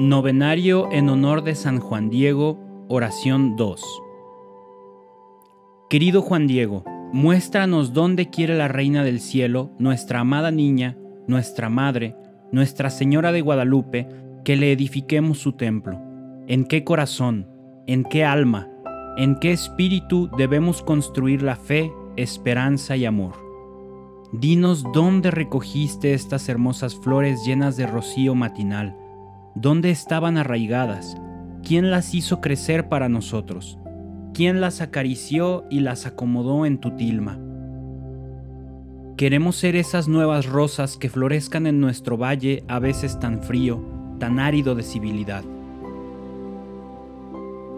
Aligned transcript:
Novenario 0.00 0.90
en 0.92 1.10
honor 1.10 1.44
de 1.44 1.54
San 1.54 1.78
Juan 1.78 2.08
Diego, 2.08 2.58
oración 2.88 3.54
2. 3.56 3.84
Querido 5.90 6.22
Juan 6.22 6.46
Diego, 6.46 6.84
muéstranos 7.12 7.92
dónde 7.92 8.30
quiere 8.30 8.56
la 8.56 8.66
Reina 8.66 9.04
del 9.04 9.20
Cielo, 9.20 9.72
nuestra 9.78 10.20
amada 10.20 10.50
niña, 10.50 10.96
nuestra 11.26 11.68
Madre, 11.68 12.16
Nuestra 12.50 12.88
Señora 12.88 13.30
de 13.30 13.42
Guadalupe, 13.42 14.08
que 14.42 14.56
le 14.56 14.72
edifiquemos 14.72 15.36
su 15.38 15.52
templo. 15.52 16.00
¿En 16.46 16.64
qué 16.64 16.82
corazón, 16.82 17.46
en 17.86 18.04
qué 18.04 18.24
alma, 18.24 18.70
en 19.18 19.38
qué 19.38 19.52
espíritu 19.52 20.30
debemos 20.38 20.82
construir 20.82 21.42
la 21.42 21.56
fe, 21.56 21.92
esperanza 22.16 22.96
y 22.96 23.04
amor? 23.04 23.34
Dinos 24.32 24.82
dónde 24.94 25.30
recogiste 25.30 26.14
estas 26.14 26.48
hermosas 26.48 26.94
flores 26.94 27.44
llenas 27.44 27.76
de 27.76 27.86
rocío 27.86 28.34
matinal 28.34 28.96
¿Dónde 29.60 29.90
estaban 29.90 30.38
arraigadas? 30.38 31.18
¿Quién 31.62 31.90
las 31.90 32.14
hizo 32.14 32.40
crecer 32.40 32.88
para 32.88 33.10
nosotros? 33.10 33.78
¿Quién 34.32 34.62
las 34.62 34.80
acarició 34.80 35.66
y 35.68 35.80
las 35.80 36.06
acomodó 36.06 36.64
en 36.64 36.78
tu 36.78 36.92
tilma? 36.92 37.38
Queremos 39.18 39.56
ser 39.56 39.76
esas 39.76 40.08
nuevas 40.08 40.46
rosas 40.46 40.96
que 40.96 41.10
florezcan 41.10 41.66
en 41.66 41.78
nuestro 41.78 42.16
valle 42.16 42.64
a 42.68 42.78
veces 42.78 43.20
tan 43.20 43.42
frío, 43.42 43.84
tan 44.18 44.38
árido 44.38 44.74
de 44.74 44.82
civilidad. 44.82 45.44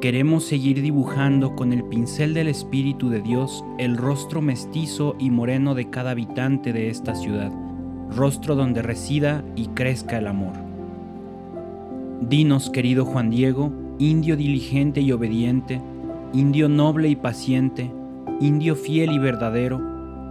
Queremos 0.00 0.44
seguir 0.44 0.82
dibujando 0.82 1.56
con 1.56 1.72
el 1.72 1.82
pincel 1.82 2.32
del 2.32 2.46
Espíritu 2.46 3.10
de 3.10 3.22
Dios 3.22 3.64
el 3.78 3.96
rostro 3.96 4.40
mestizo 4.40 5.16
y 5.18 5.30
moreno 5.30 5.74
de 5.74 5.90
cada 5.90 6.12
habitante 6.12 6.72
de 6.72 6.90
esta 6.90 7.16
ciudad, 7.16 7.50
rostro 8.08 8.54
donde 8.54 8.82
resida 8.82 9.42
y 9.56 9.66
crezca 9.66 10.18
el 10.18 10.28
amor. 10.28 10.71
Dinos, 12.28 12.70
querido 12.70 13.04
Juan 13.04 13.30
Diego, 13.30 13.72
indio 13.98 14.36
diligente 14.36 15.00
y 15.00 15.10
obediente, 15.10 15.80
indio 16.32 16.68
noble 16.68 17.08
y 17.08 17.16
paciente, 17.16 17.90
indio 18.40 18.76
fiel 18.76 19.10
y 19.10 19.18
verdadero, 19.18 19.80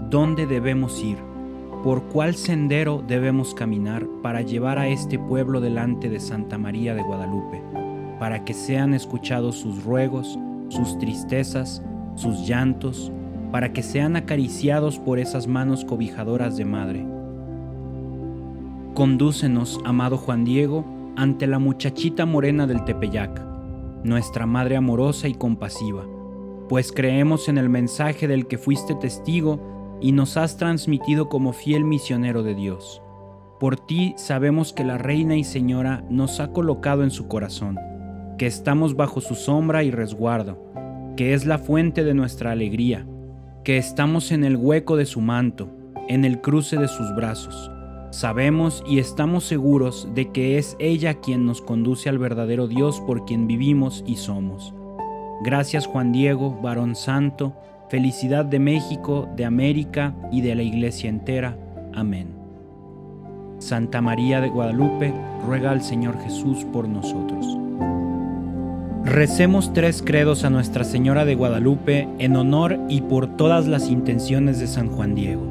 ¿dónde 0.10 0.48
debemos 0.48 1.04
ir? 1.04 1.18
¿Por 1.84 2.04
cuál 2.04 2.36
sendero 2.36 3.04
debemos 3.06 3.54
caminar 3.54 4.08
para 4.24 4.42
llevar 4.42 4.80
a 4.80 4.88
este 4.88 5.20
pueblo 5.20 5.60
delante 5.60 6.10
de 6.10 6.22
Santa 6.22 6.58
María 6.58 6.96
de 6.96 7.04
Guadalupe, 7.04 7.62
para 8.20 8.46
que 8.46 8.54
sean 8.54 8.94
escuchados 8.94 9.58
sus 9.58 9.84
ruegos, 9.84 10.40
sus 10.70 10.98
tristezas, 10.98 11.84
sus 12.16 12.48
llantos, 12.48 13.12
para 13.52 13.74
que 13.74 13.84
sean 13.84 14.16
acariciados 14.16 14.98
por 14.98 15.20
esas 15.20 15.46
manos 15.46 15.84
cobijadoras 15.84 16.56
de 16.56 16.64
madre? 16.64 17.06
Condúcenos, 18.94 19.78
amado 19.84 20.18
Juan 20.18 20.46
Diego, 20.46 21.01
ante 21.16 21.48
la 21.48 21.60
muchachita 21.60 22.26
morena 22.26 22.68
del 22.68 22.84
Tepeyac, 22.86 23.42
nuestra 24.04 24.46
Madre 24.46 24.78
amorosa 24.78 25.28
y 25.28 25.34
compasiva, 25.34 26.06
pues 26.70 26.92
creemos 26.92 27.50
en 27.50 27.58
el 27.58 27.70
mensaje 27.70 28.28
del 28.28 28.48
que 28.48 28.58
fuiste 28.58 28.96
testigo 28.96 29.98
y 30.02 30.14
nos 30.14 30.38
has 30.38 30.58
transmitido 30.58 31.30
como 31.30 31.54
fiel 31.54 31.84
misionero 31.84 32.44
de 32.44 32.56
Dios. 32.56 33.02
Por 33.60 33.76
ti 33.78 34.14
sabemos 34.18 34.74
que 34.74 34.84
la 34.84 34.98
Reina 34.98 35.36
y 35.36 35.44
Señora 35.44 36.04
nos 36.10 36.40
ha 36.40 36.52
colocado 36.52 37.04
en 37.04 37.12
su 37.12 37.28
corazón, 37.28 37.78
que 38.38 38.48
estamos 38.48 38.96
bajo 38.96 39.22
su 39.22 39.36
sombra 39.36 39.84
y 39.84 39.92
resguardo, 39.92 40.58
que 41.18 41.34
es 41.34 41.46
la 41.46 41.60
fuente 41.60 42.04
de 42.04 42.14
nuestra 42.14 42.52
alegría, 42.52 43.06
que 43.64 43.78
estamos 43.78 44.32
en 44.32 44.44
el 44.44 44.58
hueco 44.58 44.96
de 44.96 45.06
su 45.06 45.22
manto, 45.22 45.70
en 46.08 46.26
el 46.26 46.42
cruce 46.42 46.78
de 46.78 46.88
sus 46.88 47.16
brazos 47.16 47.72
Sabemos 48.12 48.84
y 48.86 49.00
estamos 49.00 49.46
seguros 49.46 50.10
de 50.14 50.32
que 50.32 50.58
es 50.58 50.76
ella 50.80 51.16
quien 51.16 51.46
nos 51.46 51.62
conduce 51.62 52.10
al 52.10 52.20
verdadero 52.20 52.68
Dios 52.68 53.00
por 53.00 53.24
quien 53.24 53.48
vivimos 53.48 54.04
y 54.06 54.18
somos. 54.18 54.74
Gracias 55.44 55.88
Juan 55.88 56.12
Diego, 56.12 56.60
varón 56.62 56.96
santo, 56.96 57.56
felicidad 57.90 58.44
de 58.44 58.60
México, 58.60 59.30
de 59.38 59.46
América 59.46 60.14
y 60.30 60.42
de 60.42 60.56
la 60.56 60.62
Iglesia 60.62 61.10
entera. 61.10 61.58
Amén. 61.94 62.36
Santa 63.60 64.02
María 64.02 64.42
de 64.42 64.50
Guadalupe, 64.50 65.14
ruega 65.48 65.72
al 65.72 65.82
Señor 65.82 66.20
Jesús 66.22 66.66
por 66.74 66.90
nosotros. 66.90 67.58
Recemos 69.06 69.74
tres 69.74 70.04
credos 70.06 70.44
a 70.44 70.50
Nuestra 70.50 70.84
Señora 70.84 71.24
de 71.24 71.36
Guadalupe 71.36 72.10
en 72.20 72.36
honor 72.36 72.78
y 72.90 73.02
por 73.02 73.38
todas 73.38 73.68
las 73.68 73.90
intenciones 73.90 74.60
de 74.60 74.68
San 74.68 74.90
Juan 74.90 75.16
Diego. 75.16 75.51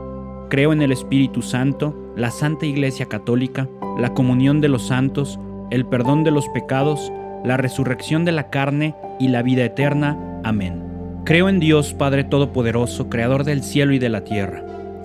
Creo 0.51 0.73
en 0.73 0.81
el 0.81 0.91
Espíritu 0.91 1.41
Santo, 1.41 1.95
la 2.17 2.29
Santa 2.29 2.65
Iglesia 2.65 3.05
Católica, 3.05 3.69
la 3.97 4.13
comunión 4.13 4.59
de 4.59 4.67
los 4.67 4.85
santos, 4.85 5.39
el 5.69 5.85
perdón 5.85 6.25
de 6.25 6.31
los 6.31 6.49
pecados, 6.49 7.09
la 7.45 7.55
resurrección 7.55 8.25
de 8.25 8.33
la 8.33 8.49
carne 8.49 8.93
y 9.17 9.29
la 9.29 9.43
vida 9.43 9.63
eterna. 9.63 10.41
Amén. 10.43 10.83
Creo 11.23 11.47
en 11.47 11.61
Dios 11.61 11.93
Padre 11.93 12.25
Todopoderoso, 12.25 13.07
Creador 13.07 13.45
del 13.45 13.63
cielo 13.63 13.93
y 13.93 13.99
de 13.99 14.09
la 14.09 14.25
tierra. 14.25 14.61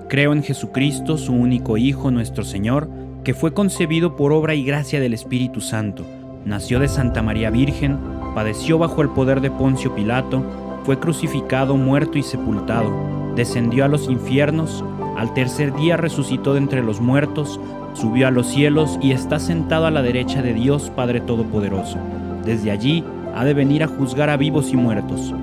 Creo 0.09 0.33
en 0.33 0.43
Jesucristo, 0.43 1.17
su 1.17 1.33
único 1.33 1.77
Hijo, 1.77 2.11
nuestro 2.11 2.43
Señor, 2.43 2.91
que 3.23 3.33
fue 3.33 3.55
concebido 3.55 4.17
por 4.17 4.33
obra 4.33 4.57
y 4.57 4.65
gracia 4.65 4.99
del 4.99 5.15
Espíritu 5.15 5.61
Santo. 5.61 6.05
Nació 6.45 6.81
de 6.81 6.89
Santa 6.89 7.23
María 7.23 7.51
Virgen, 7.51 7.99
padeció 8.35 8.79
bajo 8.79 9.01
el 9.01 9.11
poder 9.11 9.41
de 9.41 9.53
Poncio 9.53 9.95
Pilato, 9.95 10.43
fue 10.83 10.99
crucificado, 10.99 11.77
muerto 11.77 12.19
y 12.19 12.25
sepultado, 12.25 12.91
descendió 13.37 13.85
a 13.85 13.89
los 13.89 14.11
infiernos, 14.11 14.83
al 15.17 15.33
tercer 15.33 15.75
día 15.75 15.97
resucitó 15.97 16.53
de 16.53 16.59
entre 16.59 16.83
los 16.83 17.01
muertos, 17.01 17.59
subió 17.95 18.29
a 18.29 18.31
los 18.31 18.47
cielos 18.49 18.99
y 19.01 19.13
está 19.13 19.39
sentado 19.39 19.87
a 19.87 19.91
la 19.91 20.03
derecha 20.03 20.43
de 20.43 20.53
Dios 20.53 20.93
Padre 20.95 21.21
Todopoderoso. 21.21 21.97
Desde 22.45 22.71
allí 22.71 23.03
ha 23.35 23.45
de 23.45 23.55
venir 23.55 23.83
a 23.83 23.89
juzgar 23.89 24.29
a 24.29 24.37
vivos 24.37 24.73
y 24.73 24.77
muertos. 24.77 25.35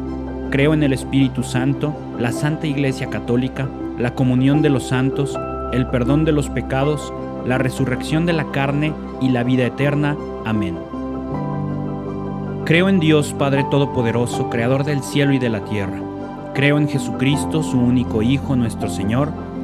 Creo 0.51 0.75
en 0.75 0.83
el 0.83 0.93
Espíritu 0.93 1.41
Santo, 1.41 1.93
la 2.19 2.31
Santa 2.31 2.67
Iglesia 2.67 3.09
Católica, 3.09 3.67
la 3.97 4.13
comunión 4.13 4.61
de 4.61 4.69
los 4.69 4.83
santos, 4.83 5.35
el 5.73 5.87
perdón 5.87 6.23
de 6.25 6.31
los 6.31 6.49
pecados, 6.49 7.11
la 7.45 7.57
resurrección 7.57 8.27
de 8.27 8.33
la 8.33 8.51
carne 8.51 8.93
y 9.21 9.29
la 9.29 9.43
vida 9.43 9.65
eterna. 9.65 10.15
Amén. 10.45 10.77
Creo 12.65 12.89
en 12.89 12.99
Dios 12.99 13.33
Padre 13.37 13.65
Todopoderoso, 13.71 14.49
Creador 14.51 14.83
del 14.83 15.01
cielo 15.01 15.33
y 15.33 15.39
de 15.39 15.49
la 15.49 15.65
tierra. 15.65 15.99
Creo 16.53 16.77
en 16.77 16.87
Jesucristo, 16.87 17.63
su 17.63 17.79
único 17.79 18.21
Hijo, 18.21 18.55
nuestro 18.55 18.87
Señor, 18.89 19.33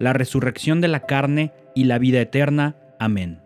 la 0.00 0.12
resurrección 0.12 0.80
de 0.80 0.88
la 0.88 1.06
carne 1.06 1.52
y 1.76 1.84
la 1.84 1.98
vida 1.98 2.20
eterna. 2.20 2.74
Amén. 2.98 3.42